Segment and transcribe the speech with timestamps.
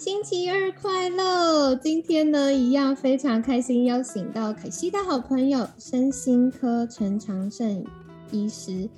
[0.00, 1.76] 星期二快乐！
[1.76, 7.84] 今天呢，一样非常开心，邀请到凯西的好朋友身心科陈长胜
[8.30, 8.88] 医师。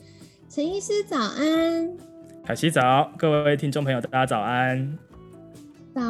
[0.49, 1.97] 陈医师早安，
[2.45, 4.97] 凯西早，各位听众朋友大家早安。
[5.93, 6.01] 早。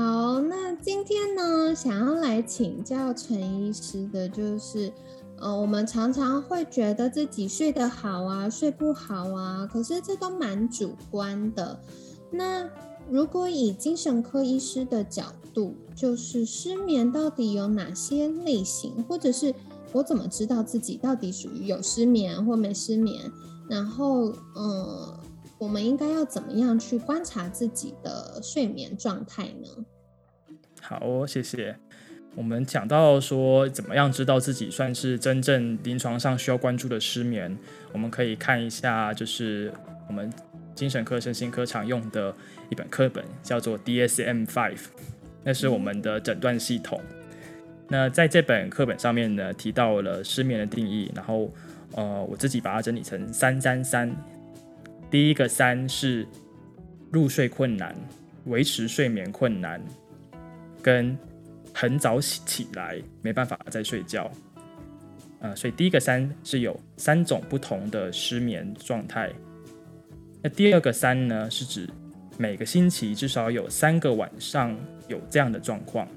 [0.41, 4.93] 那今天呢，想要来请教陈医师的，就是
[5.41, 11.81] 呃，我们常常会觉得自己睡得好啊，睡不好啊，可是这都蛮主观的。
[12.31, 12.69] 那
[13.13, 19.55] 如果以精神科医师的角度，就是失眠到底有哪些类型，或者是
[19.93, 23.31] 我怎么知道自己到底属于有失眠或没失眠？
[23.69, 25.15] 然后，嗯，
[25.59, 29.85] 我们应该要怎么样去观察自己的睡眠状态呢？
[30.81, 31.77] 好，谢谢。
[32.35, 37.59] 我们讲到说，怎么样知道自己算是真正临床上需要关注的失眠？
[37.93, 39.71] 我们可以看一下，就是
[40.09, 40.33] 我们。
[40.75, 42.35] 精神科、身心科常用的
[42.71, 44.81] 一本课本叫做 DSM Five
[45.45, 47.01] 那是我们的诊断系统。
[47.89, 51.53] 那在这本课本上面呢，提到了失眠的定义，然后
[51.95, 54.15] 呃，我自己把它整理成三三三。
[55.11, 56.27] 第一个三是
[57.11, 57.95] 入睡困难、
[58.47, 59.79] 维持睡眠困难，
[60.81, 61.19] 跟
[61.75, 64.31] 很早起起来没办法再睡觉。
[65.41, 69.31] 呃，所以第一个三是有三种不同的失眠状态。
[70.43, 71.89] 那第二个三呢，是指
[72.37, 74.77] 每个星期至少有三个晚上
[75.07, 76.09] 有这样的状况，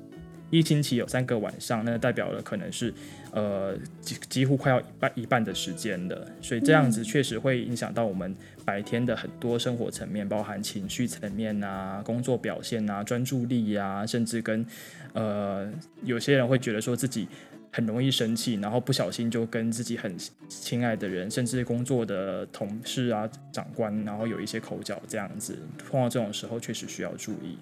[0.50, 2.92] 一星期有三个晚上，那代表了可能是
[3.32, 8.36] 呃几几乎快要一半一半的时间的，所以这样子确实会影响到我们
[8.66, 14.66] 白天的很多生活层面，包含情绪层面啊、工作表现啊、专注力呀，甚至跟
[15.14, 15.72] 呃
[16.04, 17.28] 有些人会觉得说自己。
[17.76, 20.16] 很容易生气，然后不小心就跟自己很
[20.48, 25.58] 亲爱的人，甚至工作的同事啊、长官，然后有一些口角这样子。
[25.92, 27.58] 碰到这种时候，确实需要注意。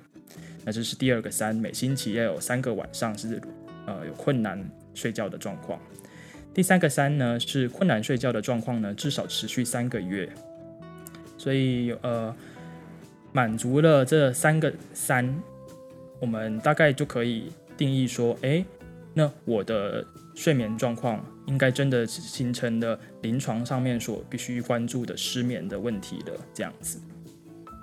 [0.63, 3.41] 那这是第二个三，每星期要有三个晚上是
[3.87, 4.63] 呃有困难
[4.93, 5.79] 睡觉的状况。
[6.53, 10.29] 第三个三呢是困难睡觉的状况呢，至少持续三个月。
[11.39, 12.35] 所以呃
[13.31, 15.27] 满足了这三个三，
[16.19, 18.63] 我们大概就可以定义说，哎。
[19.15, 20.03] 那我的
[20.33, 26.99] 睡眠状况应该真的形成了临床上面所必须关注的失眠的问题了，这样子。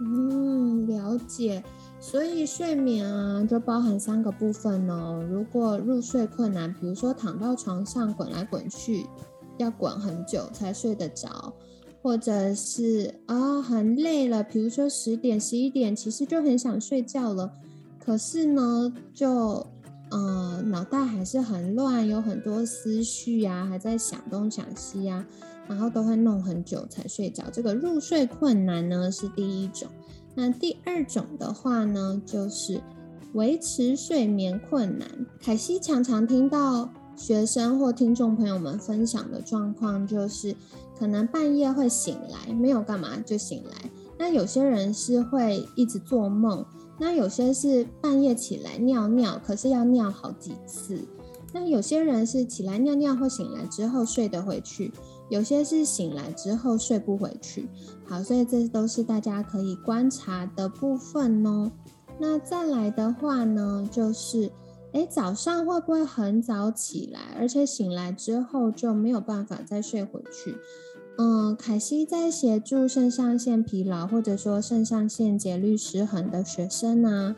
[0.01, 1.63] 嗯，了解。
[2.01, 5.25] 所以睡眠啊，就包含三个部分哦。
[5.31, 9.07] 如果入睡困难，比如说躺到床上滚来滚去，
[9.59, 11.55] 要滚很久才睡得着，
[12.03, 17.53] 或者是啊很累了，比如说十点、十一点，其实就很想睡觉了，
[18.05, 19.65] 可是呢就。
[20.11, 25.25] 呃，脑袋还是很乱，有很多思绪呀，还在想东想西呀，
[25.69, 27.45] 然后都会弄很久才睡着。
[27.53, 29.89] 这个入睡困难呢是第一种。
[30.35, 32.81] 那第二种的话呢，就是
[33.35, 35.09] 维持睡眠困难。
[35.41, 40.57] 凯西常常听到学生或听众朋友们分享的状况，就是
[40.99, 43.91] 可能半夜会醒来，没有干嘛就醒来。
[44.19, 46.67] 那有些人是会一直做梦。
[47.01, 51.01] 那有些是半夜起来尿尿，可是要尿好几次。
[51.53, 54.93] 那有些人是起来尿尿或醒来之后睡得回去，
[55.31, 57.69] 有些是醒来之后睡不回去。
[58.07, 61.73] 好，所以这都是大家可以观察的部分哦。
[62.19, 64.53] 那再来的话呢，就是，
[64.93, 70.55] 诶，早上会不会很早起来，而且醒来之后就没有办法再睡回去？
[71.19, 77.37] 嗯，凯西在协助肾上腺疲劳或者说肾上腺节律失衡的学生呢，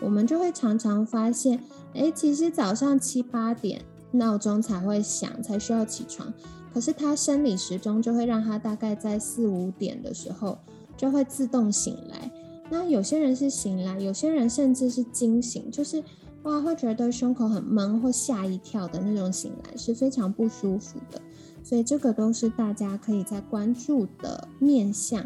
[0.00, 1.58] 我们就会常常发现，
[1.94, 3.82] 哎，其实早上七八点
[4.12, 6.32] 闹钟才会响，才需要起床，
[6.72, 10.56] 可是他生理时钟就会让他大概在四五点的时候
[10.96, 12.30] 就会自动醒来。
[12.70, 16.02] 那有些人是醒来，有些人甚至是惊醒，就是
[16.44, 21.20] 哇，会觉得胸口很闷或吓一跳的那种醒来，是非常不舒服的。
[21.64, 25.24] 所以这个都是大家可以在关注的面向。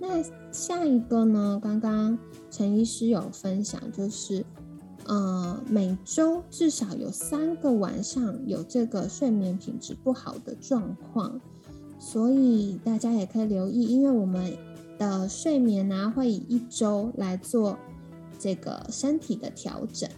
[0.00, 1.60] 那下一个呢？
[1.62, 2.18] 刚刚
[2.50, 4.44] 陈医师有分享，就是
[5.04, 11.40] 呃，每周至少有三个晚上有这个睡眠品质不好的状况，
[11.98, 14.56] 所以大家也可以留意，因为我们
[14.98, 17.78] 的睡眠呢会以一周来做
[18.38, 20.08] 这个身体的调整。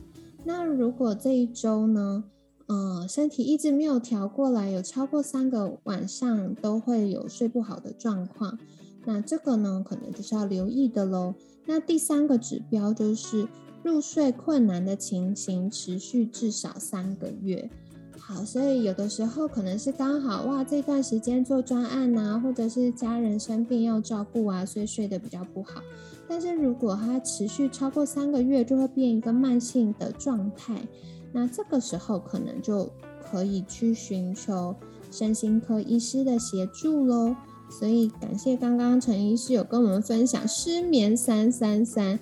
[0.45, 2.25] 那如果这一周呢，
[2.69, 8.59] 呃，身体一直没有调过来，有超过三个晚上都会有睡不好的状况，
[9.07, 11.35] 那这个呢，可能就是要留意的喽。
[11.65, 13.49] 那第三个指标就是
[13.83, 17.71] 入睡困难的情形持续至少三个月。
[18.19, 25.81] 好，所以有的时候可能是刚好哇，这段时间做专案呐，或者是家人生病要照顾啊，所以睡得比较不好。
[26.29, 30.87] 但是如果它持续超过三个月，就会变一个慢性的状态。
[31.33, 32.89] 那这个时候可能就
[33.31, 34.75] 可以去寻求
[35.11, 37.35] 身心科医师的协助喽。
[37.71, 42.19] 所以感谢刚刚陈医师有跟我们分享失眠三三三。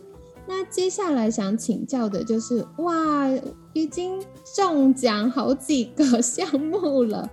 [0.48, 3.28] 那接下来想请教的就是，哇，
[3.72, 4.20] 已经
[4.54, 7.28] 中奖好几个项目了，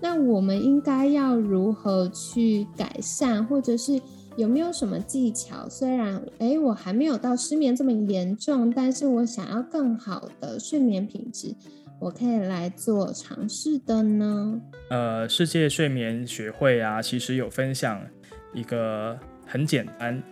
[0.00, 4.00] 那我们应该要如何去改善，或者是
[4.36, 5.68] 有没有什么技巧？
[5.68, 11.54] 虽然，哎，我还没有到失眠这么严重，但是我想要更好的睡眠品质，
[12.00, 14.60] 我可以来做尝试的呢？
[14.90, 18.00] 呃，世界睡眠学会啊，其实有分享
[18.52, 20.22] 一个很简单，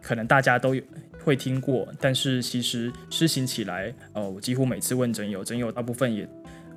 [0.00, 0.82] 可能大家都有。
[1.24, 6.26] 会听过，但是其实施行起来，呃，我几乎每次问诊友，诊友大部分也，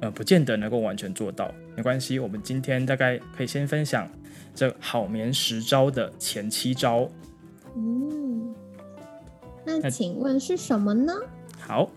[0.02, 1.54] 呃，不见得能够完全做到。
[1.78, 4.10] 没关系，我们今天大概可以先分享
[4.54, 7.10] 这好眠十招的前七招。
[7.76, 8.54] 嗯，
[9.66, 11.14] 那请问是什么呢？
[11.60, 11.90] 好，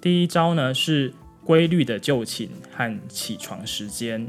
[0.00, 1.12] 第一招呢是
[1.44, 4.28] 规律的就寝和起床时间，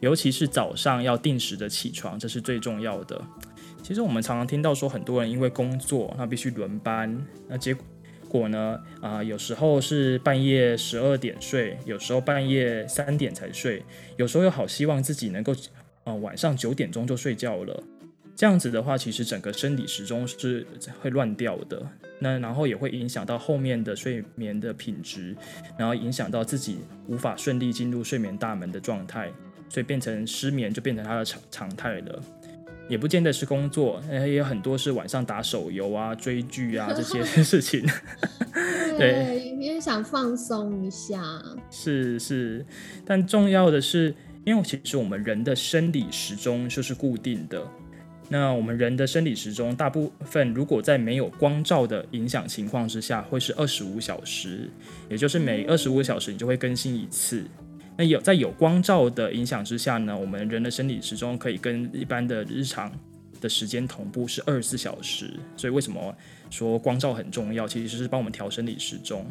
[0.00, 3.20] 尤其是早上要定时的起床，这是最重要的。
[3.82, 7.76] 其实我们常常听到说，很多人因为工作，那必须轮班，那结
[8.28, 8.78] 果呢？
[9.00, 13.84] 啊，有时候是半夜十二点睡，有时候半夜三点才睡，
[14.16, 15.54] 有时候又好希望自己能够，
[16.06, 17.82] 呃，晚上九点钟就睡觉了。
[18.34, 20.66] 这样子的话，其实整个生理时钟是
[21.00, 21.84] 会乱掉的，
[22.18, 25.34] 那然后也会影响到后面的睡眠的品质，
[25.78, 29.32] 然后影响到自己无法顺利进入睡眠大门的状态，
[29.68, 32.22] 所以变成失眠就变成他的常常态了。
[32.88, 37.84] 也不见得是工作，也有很多是晚上打手游啊、追剧啊这些 事情。
[38.96, 41.20] 对，因为想放松一下。
[41.68, 42.64] 是是，
[43.04, 44.14] 但重要的是，
[44.46, 47.66] 因为其实我们人的生理时钟就是固定的。
[48.28, 54.70] 那我们人的生理时钟，大部分如果在没有光照的影响情况之下，会是二十五小时，
[55.10, 57.44] 也就是每二十五小时你就会更新一次。
[57.96, 62.92] 那有在有光照的影响之下呢，我们人的生理时钟可以跟一般的日常
[63.40, 65.28] 的时间同步，是二十四小时。
[65.56, 66.16] 所以为什么
[66.50, 67.66] 说光照很重要？
[67.66, 69.26] 其实是帮我们调生理时钟。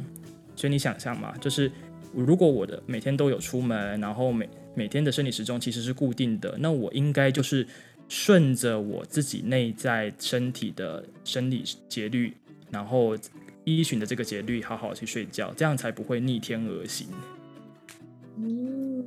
[0.57, 1.71] 所以你想象嘛，就是
[2.13, 7.65] 如果我的每天都有出门，然后每每天的生理时钟其实是固定的，那我应该就是
[8.07, 12.35] 顺着我自己内在身体的生理节律，
[12.69, 13.17] 然后
[13.63, 17.07] 依循的这个节律好好去睡觉，这样才不会逆天而行。
[18.37, 19.03] 嗯，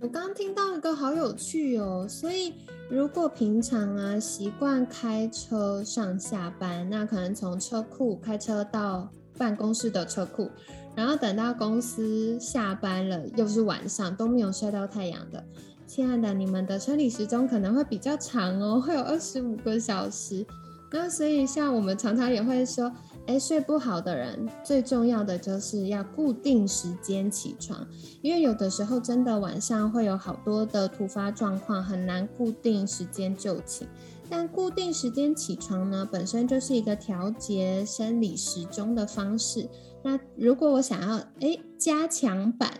[0.00, 2.52] 我刚刚听到一个好有趣哦，所以
[2.90, 10.50] 如果平常啊习惯开车上下班，那可能从车库开车到办公室的车库，
[10.94, 15.44] 然后等到公司下班了，又是晚上都没有晒到太阳的，
[15.86, 20.46] 亲爱的，你们的生理时钟可能会比较长哦，会有二十五个小时。
[20.90, 22.92] 那所以像我们常常也会说。
[23.26, 27.86] 哎，睡不好的人最重要的就是要固定时间起床，
[28.22, 33.86] 因为有的时候真的晚上会有好多的突发状况，很难固定时间就寝。
[34.30, 39.68] 但固定时间起床呢，本身就是一个调节生理时钟的方式。
[40.02, 42.70] 那如果我想要哎加强版，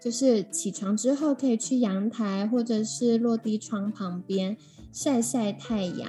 [0.00, 4.56] 就是起床之后可以去阳台或者是落地窗旁边
[4.92, 6.08] 晒晒太阳。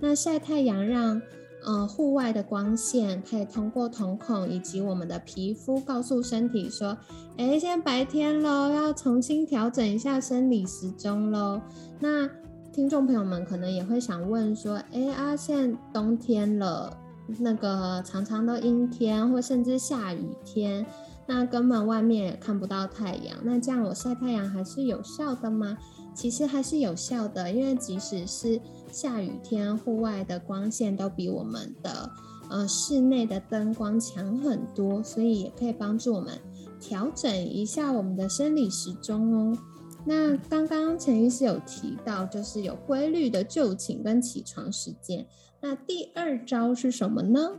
[0.00, 1.20] 那晒太阳让
[1.68, 6.96] 嗯，户外的光线可以通过瞳孔以及我们的皮肤告诉身体说
[7.38, 11.60] ：“哎，现在白天喽，要重新调整一下生理时钟喽。”
[11.98, 12.30] 那
[12.72, 16.96] 听众朋友们可能也会想问说：“哎啊，现在冬天了，
[17.38, 20.86] 那个常常都阴天或甚至下雨天，
[21.26, 25.76] 那根本外面也看不到太阳，那这样我晒太阳还是有效的吗？”
[26.16, 28.58] 其实还是有效的，因为即使是
[28.90, 32.10] 下雨天，户外的光线都比我们的
[32.48, 36.40] 呃室内的灯光强很多，所以也可以帮助我们
[36.80, 39.58] 调整一下我们的生理时钟哦。
[40.06, 45.26] 那刚刚陈医师有提到，就是有规律的就寝跟起床时间。
[45.66, 47.54] 那第二招是什么呢？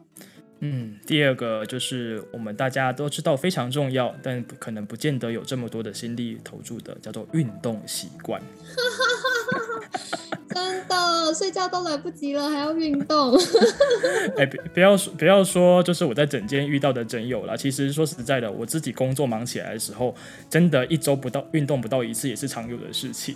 [0.60, 8.42] 嗯，第二个就是我们大家都知道非常重要，但可能不见得有这么多的心力投注的，叫做运动习惯。
[10.50, 13.38] 真的，睡觉都来不及了，还要运动。
[14.38, 17.58] 哎，不不要说不要说，就是我在整间遇到的诊友了。
[17.58, 20.16] 其实说实在的，我自己工作忙起来的时候，
[20.50, 23.36] 真的，一周不到运动不到一次也是常有的事情。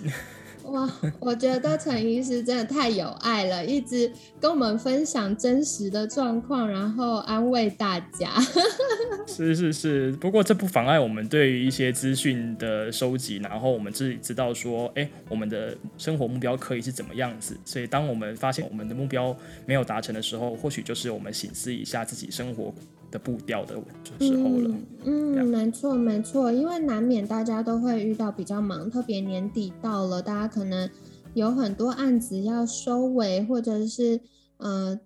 [0.71, 8.29] 哇，我觉得陈医师真的太有爱了，一直跟我们分享真实的状况，然后安慰大家。
[9.27, 17.57] 是是是，不过这不妨碍我们对于一些资讯的收集，然后我们自己知道说，哎，我们的生活目标可以是怎么样子。
[17.65, 19.35] 所以，当我们发现我们的目标
[19.65, 22.73] 没有达成的时候，或许就是我们醒思一下自己生活。
[23.11, 23.75] 的步调的
[24.19, 30.89] 时候了，嗯，没错没错，因为难免大家都会遇到比较忙，特别年底到了，大家可能
[31.33, 34.21] 有很多案子要收尾，或者是
[34.57, 34.99] 呃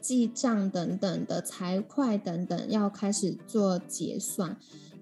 [0.00, 4.56] 记账等等的财会等等要开始做结算。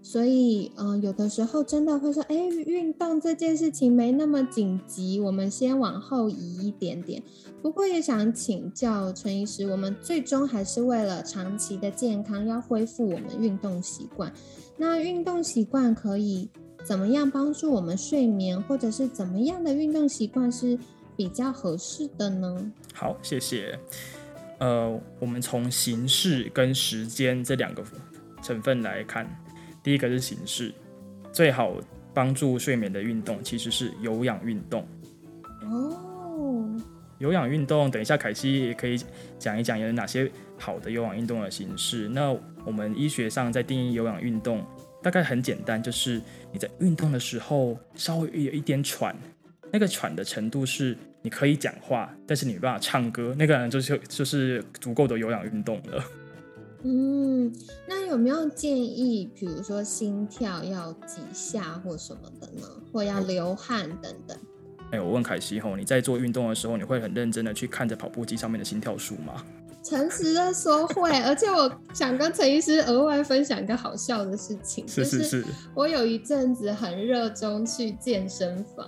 [0.06, 7.20] 所以，嗯，有的时候真的会说，哎，运动这件事情没那么紧急，我们先往后移一点点。
[7.60, 14.32] 不过也想请教陈医师，我们最终还是为了长期的健康，要恢复我们运动习惯。
[14.76, 16.48] 那运动习惯可以
[16.84, 20.78] 怎么样帮助我们睡眠，或者是怎么样的运动习惯是
[21.16, 22.72] 比较合适的呢？
[22.94, 23.76] 好，谢谢。
[24.60, 27.82] 呃，我们从形式跟时间这两个
[28.40, 29.28] 成分来看。
[29.86, 30.74] 第一个是形式，
[31.32, 31.76] 最好
[32.12, 34.84] 帮助睡眠的运动其实是有氧运动。
[35.62, 36.76] 哦，
[37.18, 39.00] 有氧运动，等一下凯西也可以
[39.38, 40.28] 讲一讲有哪些
[40.58, 42.08] 好的有氧运动的形式。
[42.08, 44.66] 那我们医学上在定义有氧运动，
[45.04, 49.16] 大概很简单，就是你在运动的时候稍微有一点喘，
[49.70, 56.02] 那个喘的程度是你可以讲话，但是你没办法唱歌，那个人就是就是足够的有氧运动了。
[56.82, 57.52] 嗯，
[57.88, 62.66] 那有没有建议，比如说心跳要几下或什么的呢？
[62.92, 64.36] 或要流汗等等？
[64.92, 69.44] 哎，我问凯西吼，你在做运动的时候，你会很认真的去看着跑步机上面的心跳数吗？
[69.82, 78.84] 诚实的说会，而且我想跟陈医师额外分享一个好笑的事情，是是是，我有一阵子很热衷去健身房，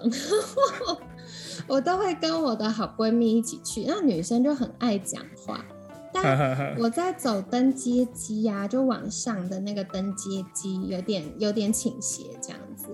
[1.68, 5.64] 我都会跟我的好闺蜜一起去，那女生就很爱讲话。
[6.12, 6.25] 但
[6.79, 12.87] 我在走登阶机呀，就往上的那个登阶机有点有点倾斜这样子，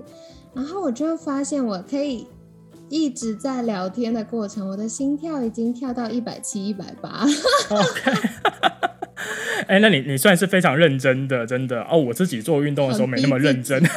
[0.55, 2.27] 然后我就发现我可以
[2.89, 7.25] 一直在聊天的过程，我的心跳已经跳到一百七、一百八。
[7.71, 8.13] OK，
[9.69, 11.97] 哎，那你你算是非常认真的，真的哦。
[11.97, 13.83] 我自己做运动的时候没那么认真，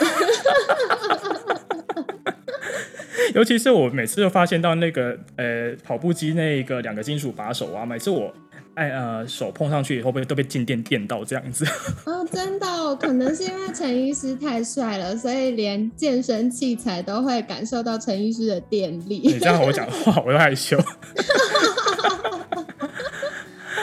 [3.36, 8.34] 尤其是我每次都发现到那个呃跑步机那个两个金属把手啊，每次我。
[8.78, 11.66] 哎呃，手碰上去以后被都被静电电到这样子。
[12.06, 19.20] 哦，真的，可能是因为陈医师太帅了，所以连健身器材都会感受到陈医师的电力。
[19.24, 20.78] 你这样我讲话，我都害羞。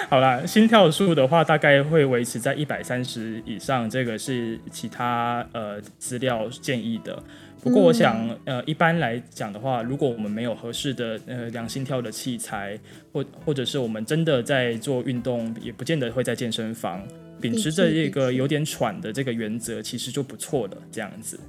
[0.08, 7.20] 好啦，心跳数的话，大概会维持在一百三十以上，这个是其他呃资料建议的。
[7.64, 12.78] 不过我想，呃，一般来讲的话，如果我们没有合适的呃量心跳的器材，
[13.11, 17.02] 或或者是我们真的在做运动，也不见得会在健身房，
[17.40, 20.76] 秉持着一个有点喘的这个原则，其实就不错了。
[20.92, 21.40] 这样子。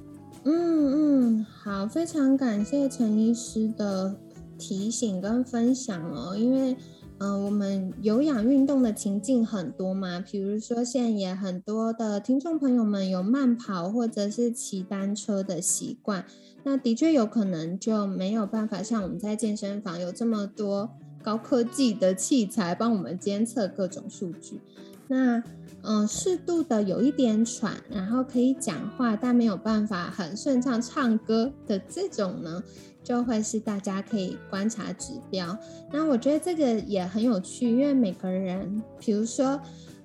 [0.44, 4.16] 嗯嗯，好，非常感谢陈医师的
[4.58, 6.74] 提醒跟分享哦，因为。
[7.18, 16.26] 嗯，我们有氧运动的情境很多嘛，比如说现在也很多的听众朋友们有慢跑或者是骑单车的习惯，
[16.64, 20.90] 那的确有可能就没有办法像我们在健身房有这么多
[21.22, 24.60] 高科技的器材帮我们监测各种数据。
[25.08, 25.42] 那
[25.82, 32.62] 嗯，适度的有一点喘，然后可以讲话，但没有办法很顺畅唱歌的这种呢？
[33.06, 35.56] 就会是大家可以观察指标。
[35.92, 39.60] 那我觉得这个也很有趣，因为每个人，比如说，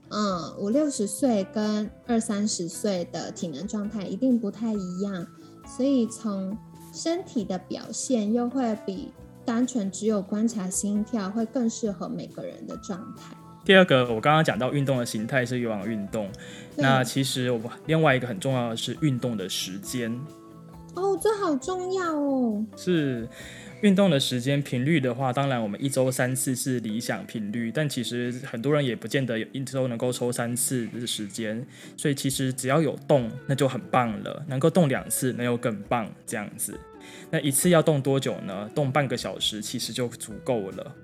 [0.10, 5.26] 嗯，五六十岁跟二三十岁的体能状态一定不太一样，
[5.66, 6.56] 所以从
[6.94, 9.12] 身体的表现又会比
[9.44, 13.36] 单纯只有观察心跳会更适合每个人的状态。
[13.66, 16.30] 第二个，我刚刚讲到运动的形态是有氧运动，
[16.76, 20.16] 那其实我另外一个很重要的是运动的时间。
[20.94, 22.66] 哦，这好重要哦！
[22.76, 23.28] 是
[23.82, 34.46] 运动的时间频率的话，当然我们一周三次是理想频率，但其实很多人也不见得一周能够抽三次的时间，所以其实只要有动，那就很棒了。
[34.48, 36.12] 能够动两次，那又更棒。
[36.26, 36.78] 这样子，
[37.30, 38.70] 那一次要动多久呢？
[38.76, 40.96] 动半个小时其实就足够了。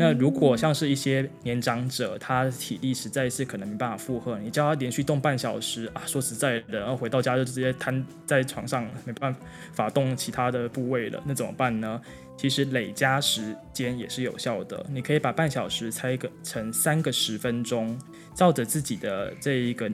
[0.00, 9.34] 那如果像是一些年长者，他体力实在是可能没办法负荷，你叫他连续动半小时啊，说实在的，然后回到家就直接瘫在床上，没办
[9.72, 12.00] 法动其他的部位了，那怎么办呢？
[12.36, 17.98] 其实累加时间也是有效的，你可以把半小时拆个成三个十分钟，
[18.36, 19.90] 照着自己的这一个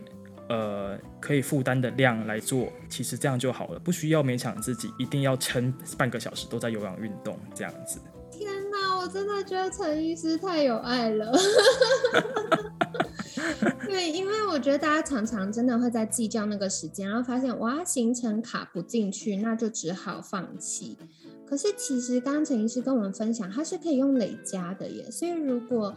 [0.50, 7.98] 呃可以负担的量来做，其实这样就好了，不需要勉强自己一定要撑半个小时都在有氧运动这样子。
[9.04, 11.30] 我真的觉得陈医师太有爱了。
[13.86, 20.96] 对，因为我觉得大家常常真的会在计较那个时间，然后发现哇行程卡不进去，那就只好放弃。
[21.46, 25.10] 可是其实刚刚陈医师跟我们分享，他是可以用累加的耶。
[25.10, 25.94] 所以如果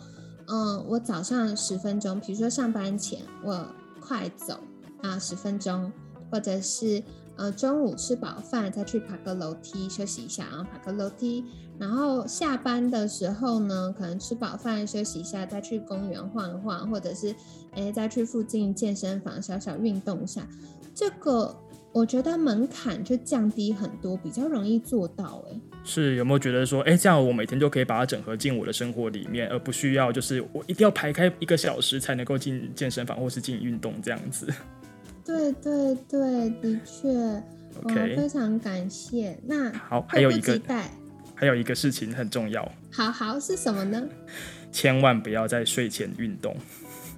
[0.48, 3.66] 嗯我早上十分钟，比如说上班前我
[4.02, 4.60] 快走
[5.02, 5.90] 啊十分钟，
[6.30, 7.02] 或者是
[7.38, 11.46] 呃中午吃饱饭再去爬个楼梯休息一下，然后爬个楼梯。
[11.80, 17.36] 然后下班的时候呢，可能吃饱饭休息一下，再去公园晃一晃，或者是
[17.76, 20.42] 诶再去附近健身房小小运动一下。
[20.96, 21.56] 这个
[21.92, 25.44] 我觉得门槛就降低很多，比较容易做到。
[25.50, 34.52] 诶，是有没有觉得说，哎，这样我每天就可以把它整合进我的生活里面，而不需要就是我一定要排开一个小时才能够进健身房或是进运动这样子？
[35.28, 37.44] 对对对，的确。
[37.84, 39.38] OK，非常感谢。
[39.46, 40.60] 那好，还有一个。
[41.40, 44.04] 还有一个事情很重要，好好是什么呢？
[44.72, 46.58] 千万不要在睡前运动。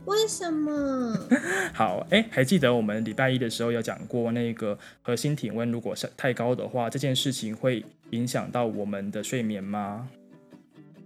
[0.03, 1.17] 为什么？
[1.73, 10.09] 好，哎，还记得我们礼拜一的时候有讲过，那个核心体温如果是太高的话，这件事情会影响到我们的睡眠吗？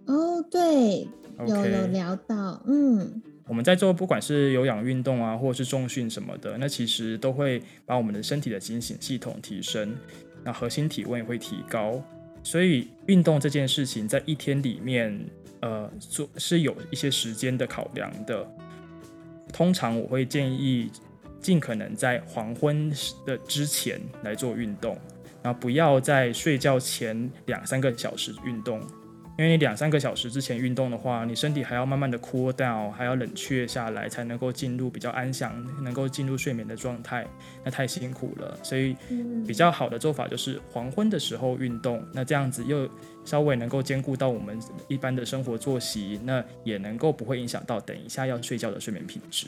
[0.07, 1.07] 哦，对，
[1.47, 9.95] 有有聊到，嗯，我们在做不管是有氧运动啊，或者是重训什么的，那其实都会把我们的身体的警醒系统提升，
[10.43, 12.01] 那核心体温也会提高。
[12.41, 15.17] 所以运动这件事情，在一天里面，
[15.61, 18.45] 呃，做是有一些时间的考量的。
[19.51, 20.89] 通常我会建议，
[21.39, 22.91] 尽可能在黄昏
[23.25, 24.97] 的之前来做运动，
[25.41, 28.81] 然后不要在睡觉前两三个小时运动。
[29.35, 37.25] 因为你两三个小时之前运动的话，你身体还要慢慢的 cool down，还要冷却下来，才能够进入比较安详，能够进入睡眠的状态，
[37.63, 38.55] 那太辛苦了。
[38.61, 38.95] 所以
[39.47, 42.87] 比较好的做法就是黄昏的时候运动，那这样子又
[43.25, 49.47] 稍微能够兼顾到我们一般的生活作息，那也能够不会影响到等一下要睡觉的睡眠品质。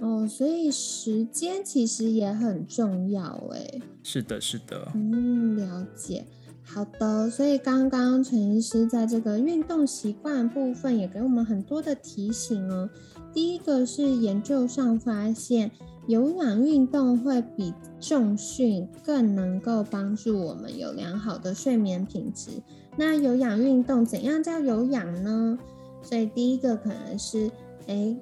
[0.00, 3.80] 哦，所以时间其实也很重要，哎。
[4.02, 4.90] 是的，是的。
[4.94, 6.24] 嗯，了解。
[6.70, 12.88] 好的，所以刚刚陈医师在这个运动习惯部分也给我们很多的提醒哦。
[13.32, 15.70] 第一个是研究上发现，
[16.06, 22.50] 有氧运动会比重训更能够帮助我们有良好的睡眠品质。
[22.96, 25.58] 那有氧运动怎样叫有氧呢？
[26.02, 27.50] 所以第一个可能是，
[27.86, 28.16] 哎，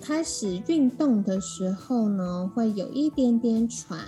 [0.00, 3.98] 开始运动的时候呢，会有一点点喘。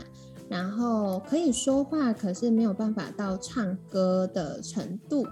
[0.50, 5.24] 然后可以说话，可是没有办法到唱歌的程度。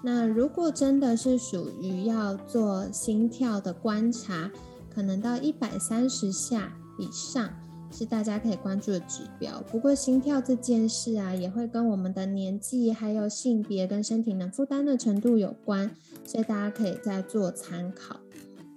[0.00, 4.48] 那如果真的是属于要做心跳的观察，
[4.88, 7.50] 可能到一百三十下以上
[7.90, 9.60] 是大家可以关注的指标。
[9.72, 15.90] 不过心跳这件事啊，也会跟我们的年纪、还有性别跟身体能负担的程度有关，
[16.24, 18.20] 所以大家可以再做参考。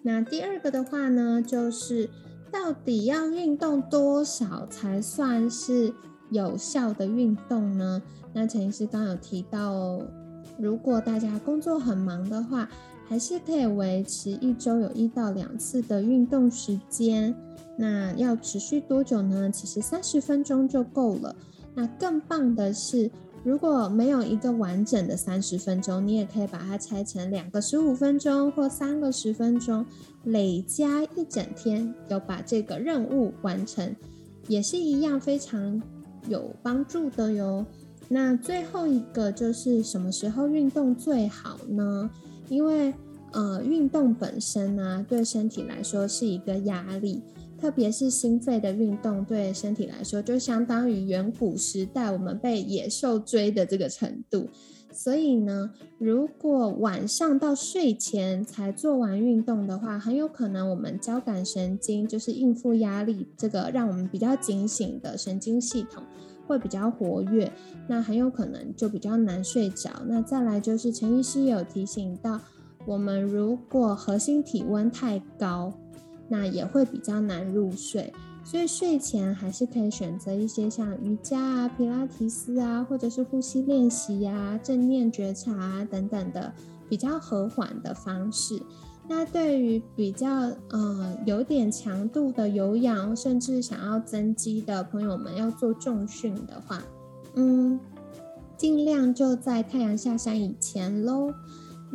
[0.01, 2.09] 那第二个的话呢，就是。
[2.53, 5.91] 到底要运动多少才算是
[6.29, 7.99] 有效的运动呢？
[8.31, 9.99] 那陈医师刚有提到，
[10.59, 12.69] 如果大家工作很忙的话，
[13.09, 17.35] 还是可以维持一周有一到两次的运动时间。
[17.75, 19.49] 那要持续多久呢？
[19.49, 21.35] 其实三十分钟就够了。
[21.73, 23.09] 那更棒的是。
[23.43, 29.85] 如果没有一个完整的三十分钟，你也可以把它拆成两个十五分钟或三个十分钟，
[30.23, 33.93] 累加一整天，有把这个任务完成，
[34.47, 35.81] 也是一样非常
[36.29, 37.65] 有帮助的哟。
[38.07, 42.09] 那最后一个就是什么时候运动最好呢？
[42.47, 42.93] 因为
[43.33, 47.21] 呃，运动本身呢，对身体来说是一个压力。
[47.63, 54.49] 特别是心肺的运动，对身体来说就相当于远古时代我们被野兽追的这个程度。
[54.91, 66.03] 所以呢，如果晚上到睡前才做完运动的话，很有可能我们交感神经就是应付压力这个让我们比较警醒的神经系统
[66.45, 67.49] 会比较活跃，
[67.87, 69.89] 那很有可能就比较难睡着。
[70.05, 72.41] 那再来就是陈医师有提醒到，
[72.85, 75.73] 我们如果核心体温太高。
[76.33, 78.11] 那也会比较难入睡，
[78.43, 86.51] 所以睡前还是可以选择一些像瑜伽啊、皮拉提斯啊，或者是呼吸练习啊、正念觉察啊等等的
[86.89, 88.61] 比比较和缓的方式。
[89.09, 90.29] 那对于比较
[90.69, 96.83] 呃有点强度的有氧，甚至想要增肌的朋友们，要做重训的话，
[97.33, 97.79] 嗯，
[98.55, 101.33] 尽量就在太阳下山以前喽。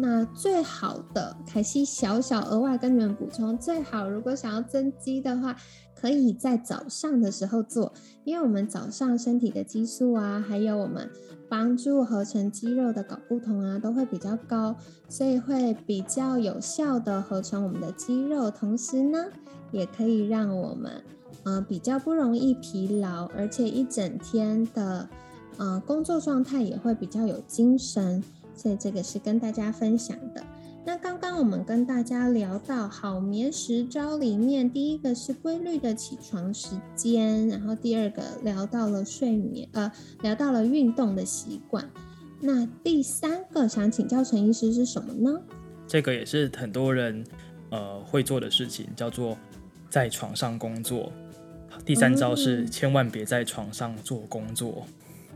[0.00, 5.56] 那最好的，凯西小小额外跟你们补充，最好如果想要增肌的话，
[5.92, 11.10] 可以在早上的时候做，因为我们早上身体的激素啊，还有我们
[11.48, 14.76] 帮助合成肌肉的睾固酮啊，都会比较高，
[15.08, 19.24] 所以会比较有效的合成我们的肌肉，同时呢，
[19.72, 21.02] 也可以让我们
[21.42, 25.08] 呃比较不容易疲劳，而且一整天的
[25.56, 28.22] 呃工作状态也会比较有精神。
[28.58, 30.44] 所以这个是跟大家分享的。
[30.84, 39.92] 那刚刚我们跟大家聊到好眠十招里面，第一个是规律的起床时间，然后第二个聊到了睡眠，呃，
[40.22, 41.88] 聊到了运动的习惯。
[42.40, 45.40] 那第三个想请教陈医师是什么呢？
[45.86, 47.22] 这个也是很多人
[47.70, 49.36] 呃会做的事情，叫做
[49.90, 51.12] 在床上工作。
[51.84, 54.86] 第三招是千万别在床上做工作。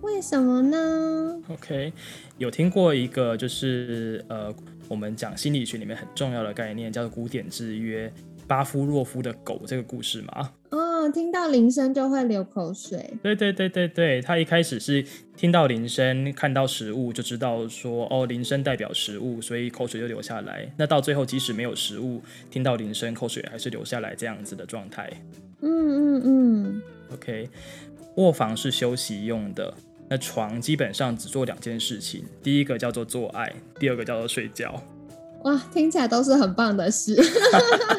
[0.02, 1.92] 为什么呢？OK，
[2.36, 4.52] 有听过一个就是呃，
[4.88, 8.12] 我们讲心理学里面很重要的概念，叫做古典制约
[8.46, 10.52] 巴夫洛夫的狗这个故事吗？
[10.70, 13.14] 哦，听到铃声就会流口水。
[13.22, 15.04] 对对对对对，他一开始是
[15.36, 20.72] 听到铃声，看到食物就知道说哦，铃声代表食物，所以口水就流下来。
[20.76, 25.10] 那到最后，即使没有食物，听到铃声，口水还是流下来，这样子的状态。
[25.60, 26.82] 嗯嗯嗯。
[27.12, 27.48] OK，
[28.16, 29.72] 卧房是休息用的。
[30.12, 34.78] 那床基本上只做两件事情，第一个叫做做爱，第二个叫做睡觉。
[35.44, 37.16] 哇，听起来都是很棒的事。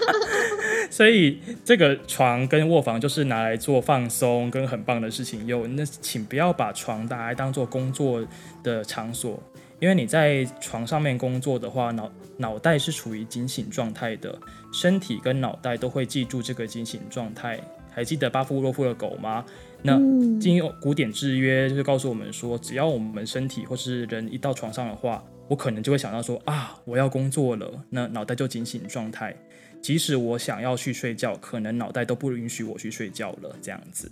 [0.91, 5.75] 所以这个床跟卧房就是拿来做放松跟很棒的事情用。
[5.75, 8.23] 那请不要把床拿来当做工作
[8.61, 9.41] 的场所，
[9.79, 14.37] 因为你在床上面工作的话，脑脑袋是处于警醒状态的，
[14.71, 17.59] 身体跟脑袋都会记住这个警醒状态。
[17.95, 19.43] 还记得巴夫洛夫的狗吗？
[19.85, 19.99] 那
[20.39, 29.35] 经由古典制约，就是告诉我们说，只要我们身体或是人一到床上的话，我可能就会想到说啊，我要工作了，那脑袋就警醒状态。
[29.81, 34.09] 即使我想要去睡觉，可能脑袋都不允许我去睡觉了，这样子。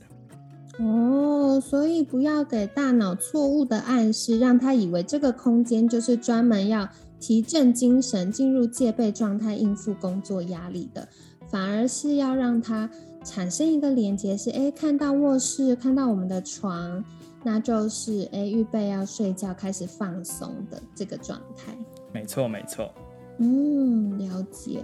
[0.79, 6.89] 哦，所以不要给大脑错误的暗示，让他以为这个空间就是专门要
[7.21, 11.07] 提振精神、进入戒备状态、应付工作压力的，
[11.49, 12.89] 反而是要让他。
[13.23, 17.03] 产生一个连接是，哎，看到卧室，看到我们的床，
[17.43, 21.73] 那就是哎，预备要睡觉，开始放松的这个状态。
[22.11, 22.91] 没错，没错。
[23.37, 24.83] 嗯，了解。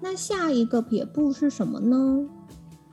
[0.00, 2.26] 那下一个撇步是什么呢？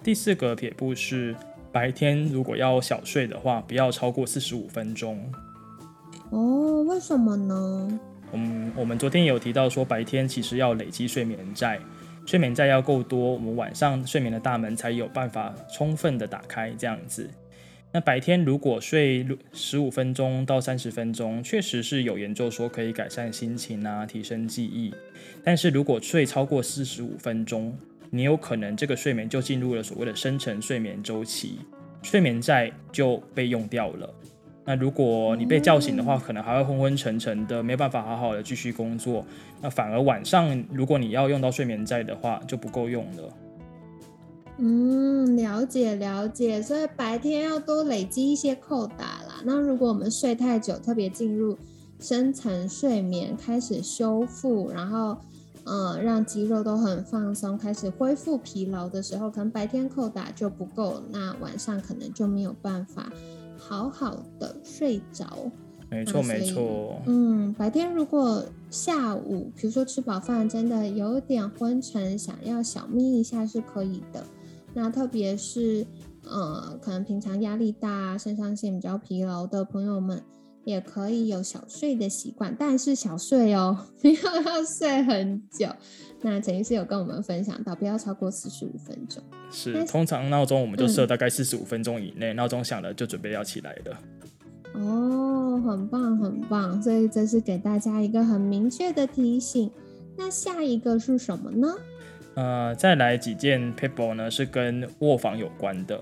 [0.04, 1.36] 第四个撇步是，
[1.72, 5.24] 白天如果要小睡的话，不要超过四十五分钟。
[6.32, 8.00] 哦，为什么呢？
[8.34, 11.80] 嗯，我们昨天有提到说，白天其实要累积睡眠债。
[12.32, 16.74] 睡眠债要够多，我们晚上睡眠的大门才有办法充分的打开。
[16.78, 17.30] 这样子，
[17.92, 24.96] 那白天如果睡十五分钟到三十分钟，确实是有研究说可以改善心情啊，提升记忆。
[25.44, 27.78] 但是如果睡超过四十五分钟，
[28.10, 31.60] 你有可能这个睡眠就进入了所谓的深层睡眠周期，
[32.02, 34.10] 睡眠债就被用掉了。
[34.64, 39.26] 那如果你被叫醒的话，可能还会昏昏沉沉的，没有办法好好的继续工作。
[39.62, 43.34] 那反而晚上，如果你要用到睡眠债的话，就不够用了。
[44.58, 46.62] 嗯，了解了解。
[46.62, 49.42] 所以白天要多累积一些扣打啦。
[49.44, 51.58] 那如果我们睡太久，特别进入
[52.00, 55.18] 深层睡眠，开始修复，然后
[55.64, 63.12] 嗯，让肌肉都很放松，开始恢复疲劳的时候，可能白天扣打就不够，那晚上可能就没有办法。
[63.64, 65.52] 好好的睡着，
[65.90, 67.00] 没错没错。
[67.06, 74.26] 嗯，白天如果下午，比如说吃饱饭，真的有点昏沉，想要小眯一下是可以的。
[74.74, 75.86] 那特别是
[76.24, 80.24] 呃，可能平常压力大、肾上腺比较疲劳的朋友们，
[80.64, 85.68] 也可以有小睡的习惯，但是小睡哦， 不要要睡很久。
[86.22, 89.24] 那陈医师有跟我们分享到，不要超过四十五分钟。
[89.50, 93.98] 是，通常闹钟我们就设大概四十五分钟以内，闹钟响了就准备要起来了。
[94.74, 99.70] 哦，很棒很棒，所以这是给大家一个很明确的提醒。
[100.16, 101.76] 那下一个是什么呢？
[102.36, 106.00] 呃，再来几件 paper 呢，是跟卧房有关的。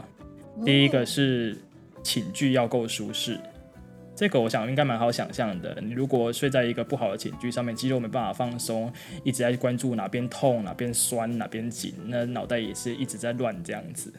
[0.66, 1.58] 第一个是
[2.04, 3.40] 寝具要够舒适。
[4.20, 5.78] 这个我想应该蛮好想象的。
[5.82, 8.92] 你如果睡在一个不好的寝具上面，肌肉没办法放松，
[9.24, 14.12] 一直在关注哪边痛、哪边酸、哪边紧，那脑袋也是一直在乱这样子。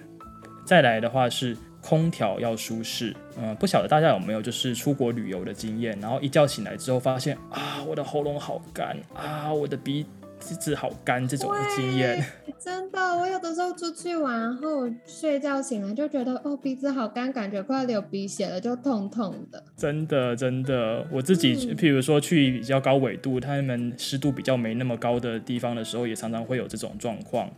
[0.65, 3.15] 再来的话是空调要舒适。
[3.37, 10.07] 嗯，不晓得大家有没有就是出国旅游的经验，然后一觉醒来之后发现啊，我的喉咙好干啊，我的鼻。
[10.41, 12.25] 鼻子好干，这种经验，
[12.59, 19.63] 真的，我有的时候出去玩后睡觉醒来就觉得哦鼻子好干，感觉快要流鼻血了，就痛痛的。
[19.77, 27.49] 真的，真的，我自己譬如说去比较高纬度，他们湿度比较没那么高的地方的时候，也常常会有这种状况。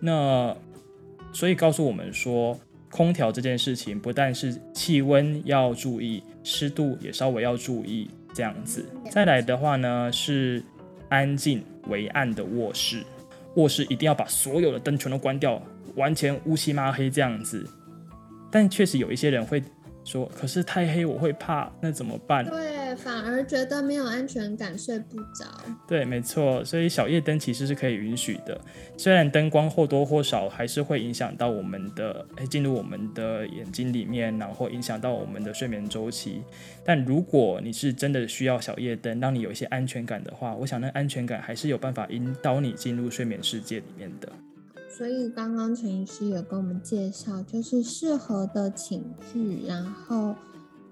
[0.00, 0.54] 那
[1.32, 2.58] 所以告诉我们说，
[2.90, 8.86] 空调这件事情不但是气温要注意，湿度也稍微要注意，这样子。
[9.10, 10.62] 再来的话呢是。
[11.08, 13.04] 安静为暗的卧室，
[13.56, 15.62] 卧室一定要把所有的灯全都关掉，
[15.94, 17.66] 完全乌漆抹黑这样子。
[18.50, 19.62] 但确实有一些人会。
[20.04, 22.44] 说可是太黑我会怕，那怎么办？
[22.44, 25.46] 对，反而觉得没有安全感，睡不着。
[25.88, 28.60] 对，没错，所以小夜灯其实是可以允许的。
[28.96, 36.42] 虽然灯光或多或少还是会影响到我们的，进入我们的眼睛里面，然后影响到我们的睡眠周期。
[36.84, 44.30] 但如果你是真的需要小夜灯，让你有一些安全感的话，我想那安全感还是有办法引导你进入睡眠世界里面的。
[44.96, 49.02] 所以刚刚陈医师有跟我们介绍，就是适合的寝
[49.32, 50.36] 具，然后，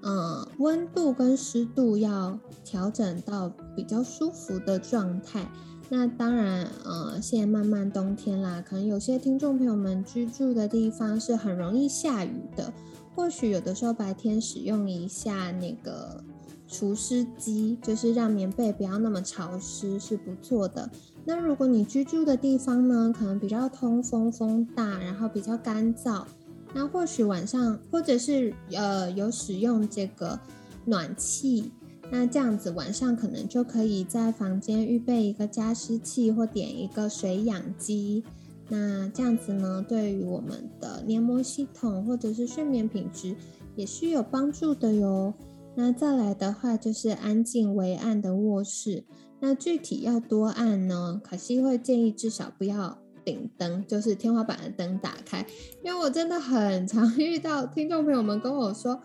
[0.03, 5.49] 嗯，温度跟湿度要调整到比较舒服的状态。
[5.89, 12.73] 那当然，呃，现在慢慢冬天啦，可能有些听众朋友们居住的地方是很容易下雨的，
[13.15, 16.25] 或许有的时候白天使用一下那个
[16.73, 20.91] 除湿机，就是让棉被不要那么潮湿，是不错的。
[21.27, 26.25] 那如果你居住的地方呢，可能比较通风、风大，然后比较干燥，
[26.73, 30.41] 那或许晚上或者是呃有使用这个
[30.87, 31.71] 暖气，
[32.11, 38.25] 那这样子晚上可能就可以在房间预备一个加湿器或点一个水氧机，
[38.71, 43.37] 那这样子呢，对于我们的黏膜系统或者是睡眠品质
[43.77, 45.35] 也是有帮助的哟。
[45.75, 49.05] 那再来的话就是安静微暗的卧室。
[49.41, 51.21] 那具体要多暗呢？
[51.25, 55.45] 可西会建议至少不要顶灯，就是天花板的灯打开，
[55.83, 59.01] 因为我真的很常 遇到听众朋友们跟我说，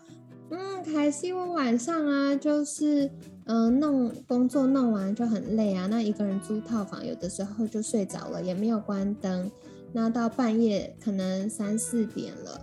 [0.50, 3.10] 嗯，凯西，我晚上啊，就是
[3.46, 9.50] 嗯弄工作弄完就很累啊，那一个人租套房，有的时候就睡着了，也没有关灯，
[9.92, 12.60] 那到半夜可能三四点了，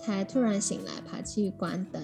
[0.00, 2.02] 才突然醒来，爬去关灯。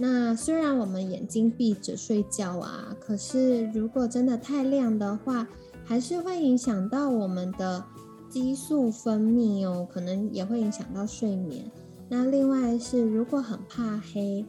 [0.00, 5.46] 那虽然我们眼睛闭着睡觉啊，可是如果真的太亮的话，
[5.84, 7.84] 还是会影响到我们的
[8.30, 11.68] 激素分泌哦，可能也会影响到睡眠。
[12.08, 14.46] 那另外是，如果很怕黑，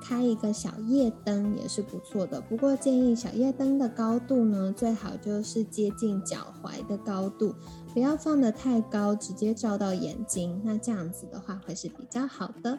[0.00, 2.40] 开一个小夜灯也是不错的。
[2.40, 7.54] 不过建议小夜灯的高度呢，最好就是接近脚踝的高度，
[7.92, 10.60] 不要放得太高，直接照到眼睛。
[10.64, 12.78] 那这样子的话会是比较好的。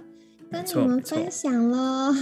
[0.53, 2.13] 跟你们分享了，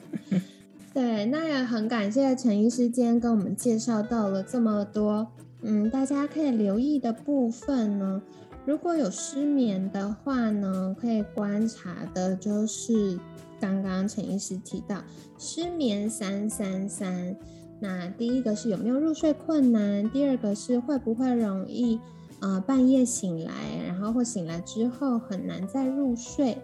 [0.94, 5.26] 对，那也很感谢陈医师今天跟我们介绍到了这么多，
[5.60, 8.22] 嗯，大家可以留意的部分呢。
[8.64, 13.18] 如果有失眠的话呢，可以观察的就是
[13.60, 15.02] 刚刚陈医师提到
[15.38, 17.36] 失眠三三三。
[17.78, 22.00] 那第一个是有没有入睡困难，第二个是会不会容易
[22.40, 23.52] 呃半夜醒来，
[23.86, 26.58] 然后或醒来之后很难再入睡。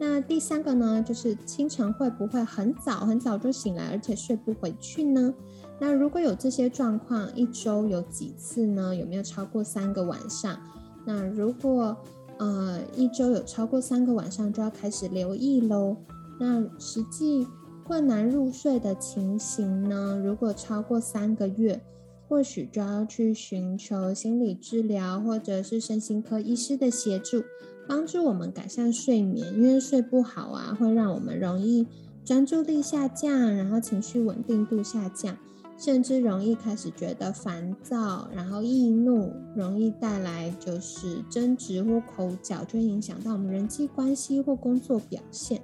[0.00, 5.34] 那第三个呢，就是清晨会不会很早很早就醒来，而且睡不回去呢？
[5.80, 8.94] 那如果有这些状况，一周有几次呢？
[8.94, 10.58] 有没有超过三个晚上？
[11.04, 11.96] 那如果
[12.38, 15.96] 呃一周有超过三个晚上，就要开始留意喽。
[16.38, 17.46] 那实际
[17.84, 20.20] 困难入睡的情形呢？
[20.24, 21.80] 如果超过三个月，
[22.28, 27.42] 或许就要去寻求心理治疗或者是身心科医师的协助。
[27.88, 31.86] 帮助我们改善睡眠，因为睡不好啊，会让我们容易
[32.24, 35.34] 专注力下降，然后情绪稳定度下降，
[35.78, 45.62] 甚至容易开始觉得烦躁，然后易怒，容易带来就是争执或口角，就影响到我们人际关系或工作表现。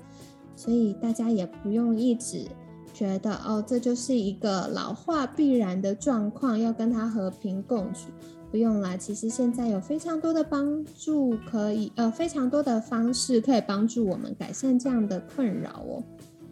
[0.57, 2.47] 所以大家也不用一直
[2.95, 8.09] 觉得哦，这就是一个老化必然的状况，要跟它和平共处。
[8.55, 16.01] 不用啦，其实现在有非常多的帮助，可以呃非常多的方式可以帮助我们改善这样的困扰哦。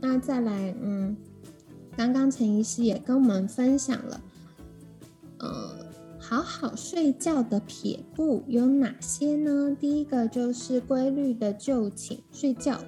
[0.00, 1.16] 那再来，嗯，
[1.96, 4.20] 刚刚陈医师也跟我们分享了，
[5.38, 5.86] 呃，
[6.18, 9.76] 好好睡觉的撇步有哪些呢？
[9.78, 12.80] 第一个就是规律的就寝睡觉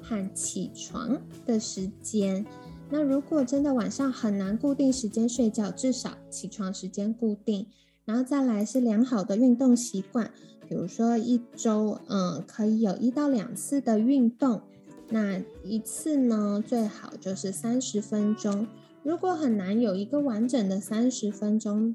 [0.00, 2.46] 和起床的时间。
[2.88, 7.66] 那如果真的晚上很难固定时间睡觉，至少起床时间固定。
[8.06, 10.30] 然后再来是良好的运动习惯，
[10.66, 14.62] 比如说一周，嗯，可以有一到两次的运动，
[15.10, 18.66] 那一次呢最好就是三十分钟。
[19.02, 21.94] 如果很难有一个完整的三十分钟，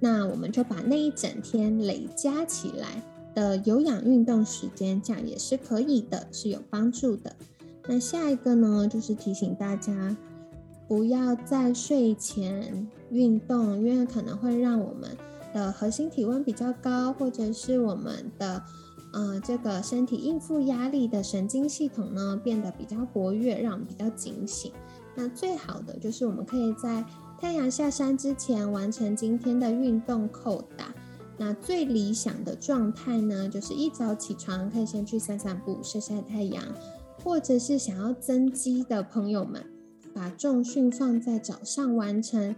[0.00, 3.02] 那我们就把那一整天累加起来
[3.34, 7.34] 的有氧运动时间，这样也是可以的，是有帮助的。
[7.88, 10.16] 那下一个呢，就是提醒大家
[10.88, 15.16] 不要在睡前运动，因为可能会让我们
[15.52, 18.62] 的核心体温比较高，或者是我们的
[19.12, 24.72] 呃这个身体应付压力的神经系统呢变得比较活跃，让我们比较警醒。
[25.14, 27.04] 那最好的就是我们可以在
[27.40, 30.94] 太阳下山之前完成今天的运动扣打。
[31.38, 36.62] 那最理想的状态呢，就是一早起床可以先去散散步、晒晒太阳，
[37.22, 39.62] 或者是想要增肌的朋友们，
[40.16, 42.56] 把重训放在早上完成。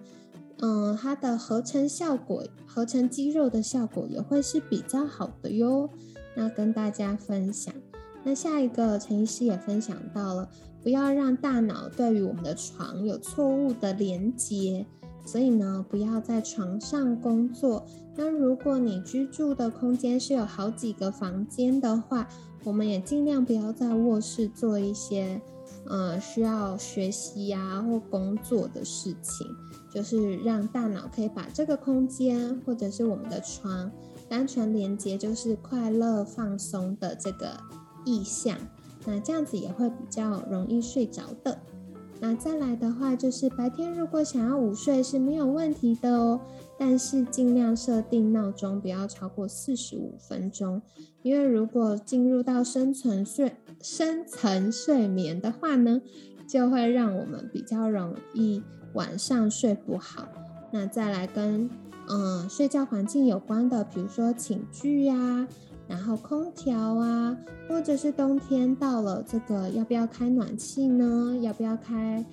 [0.61, 5.91] 嗯，它的合成效果、合成肌肉的效果也会是比较好的哟。
[6.37, 7.75] 那跟大家分享。
[8.23, 10.49] 那下一个陈医师也分享到了。
[10.81, 14.87] 不要让大脑对于我们的床有错误的连接，
[15.27, 17.85] 所以呢，不要在床上工作。
[18.17, 22.29] 那如果你居住的空间是有好几个房间的话，
[22.63, 25.41] 我们也尽量不要在卧室做一些
[25.89, 29.47] 呃需要学习呀或工作的事情，
[29.93, 33.91] 就是让大脑可以把这个空间或者是我们的床
[34.29, 37.57] 单纯连接，就是快乐放松的这个
[38.05, 38.57] 意向。
[39.07, 41.59] 那这样子也会比较容易睡着的。
[42.21, 46.41] 那再来的话，就是白天如果想要午睡是没有问题的哦，
[46.77, 50.83] 但是尽量设定闹钟不要超过四十五分钟，
[51.23, 56.03] 因为如果进入到深层睡深层睡眠的话呢，
[56.49, 58.63] 就会让我们比较容易
[58.95, 60.29] 晚上睡不好。
[60.73, 61.71] 那再来跟
[62.09, 65.47] 嗯睡觉环境有关的，比如说寝具呀。
[65.89, 71.37] 然后空调啊，或者是冬天到了，这个要不要开暖气呢？
[71.41, 72.25] 要不要开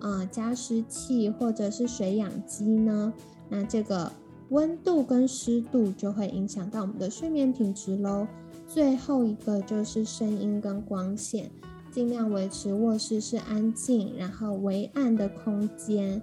[0.00, 3.12] 呃加湿器或者是水氧机呢？
[3.48, 4.10] 那这个
[4.48, 8.26] 温度跟湿度就会影响到我们的睡眠品质喽。
[8.66, 11.48] 最后一个就是声音跟光线，
[11.92, 16.20] 尽量维持卧室是安静，然后微暗的空间。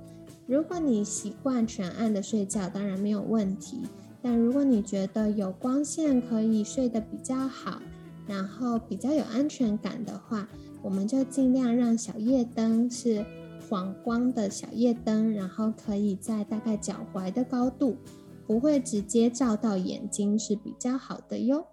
[0.47, 3.77] 如果你习惯全暗的睡觉，当然没有问题。
[4.21, 7.81] 但如果你觉得有光线可以睡得比较好，
[8.27, 10.47] 然后比较有安全感的话，
[10.81, 13.25] 我们就尽量让小夜灯是
[13.69, 17.97] 黄光的小夜灯，然后可以在大概脚踝的高度，
[18.45, 21.65] 不会直接照到眼睛是比较好的哟。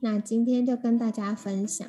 [0.00, 1.88] 那今天就跟大家分享，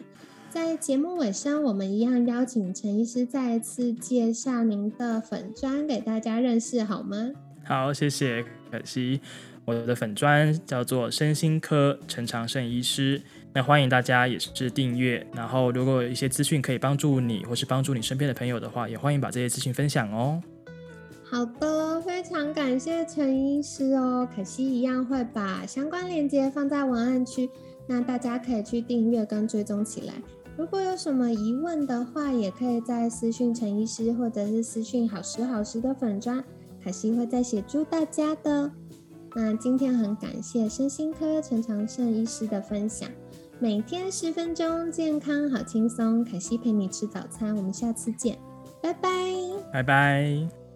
[0.50, 7.32] 在节目尾声，我们一样邀请陈医师再一次介绍您的粉砖给大家认识，好吗？
[7.66, 9.22] 好，谢谢，可惜。
[9.68, 13.22] 我的粉砖叫做身心科陈长胜医师，
[13.54, 15.28] 那欢迎大家也是订阅。
[15.34, 20.42] 然后如果有一些资讯可以帮助你，或是帮助你身边的朋友的话，也欢迎把这些资讯分享哦。
[21.22, 24.26] 好的，非常感谢陈医师哦。
[24.34, 27.50] 可惜一样会把相关链接放在文案区，
[27.88, 30.14] 那大家可以去订阅跟追踪起来。
[30.56, 36.42] 如果有什么疑问的话，也可以在私讯陈医师，或者是私讯好时好时的粉砖，
[36.82, 38.72] 可惜会再协助大家的。
[39.40, 43.08] 那今天很感谢身心科陈长胜医师的分享，
[43.60, 46.26] 每天十分钟，健康好轻松。
[46.26, 48.36] 凯西陪你吃早餐，我们下次见，
[48.82, 49.10] 拜拜，
[49.72, 50.67] 拜拜。